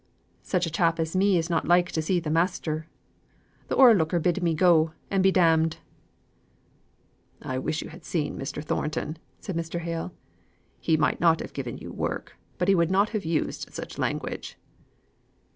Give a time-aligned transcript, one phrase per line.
[0.41, 2.87] "Such a chap as me is not like to see the measter.
[3.69, 5.77] Th' o'erlooker bid me go and be d d."
[7.43, 8.63] "I wish you had seen Mr.
[8.63, 9.79] Thornton," said Mr.
[9.81, 10.11] Hale.
[10.79, 14.57] "He might not have given you work, but he would not have used such language."